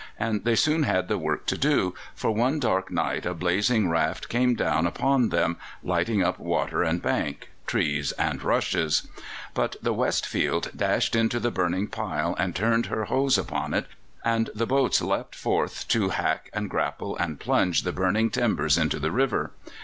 And 0.17 0.43
they 0.45 0.55
soon 0.55 0.81
had 0.81 1.09
the 1.09 1.17
work 1.19 1.45
to 1.45 1.55
do, 1.55 1.93
for 2.15 2.31
one 2.31 2.59
dark 2.59 2.89
night 2.89 3.23
a 3.27 3.35
blazing 3.35 3.87
raft 3.87 4.29
came 4.29 4.55
down 4.55 4.87
upon 4.87 5.29
them, 5.29 5.57
lighting 5.83 6.23
up 6.23 6.39
water 6.39 6.81
and 6.81 6.99
bank, 7.03 7.49
trees 7.67 8.11
and 8.13 8.41
rushes; 8.41 9.07
but 9.53 9.75
the 9.79 9.93
Westfield 9.93 10.71
dashed 10.75 11.15
into 11.15 11.39
the 11.39 11.51
burning 11.51 11.85
pile 11.85 12.33
and 12.39 12.55
turned 12.55 12.87
her 12.87 13.05
hose 13.05 13.37
upon 13.37 13.75
it; 13.75 13.85
and 14.25 14.49
the 14.55 14.65
boats 14.65 15.03
leapt 15.03 15.35
forth 15.35 15.87
to 15.89 16.09
hack 16.09 16.49
and 16.51 16.71
grapple 16.71 17.15
and 17.17 17.39
plunge 17.39 17.83
the 17.83 17.91
burning 17.93 18.31
timbers 18.31 18.79
into 18.79 18.97
the 18.97 19.11
river. 19.11 19.51